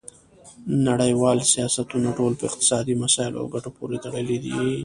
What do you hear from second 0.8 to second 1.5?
نړیوال